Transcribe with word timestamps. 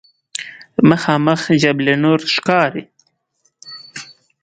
مخامخ 0.89 1.41
جبل 1.61 1.87
نور 2.03 2.19
ښکاري. 2.33 2.83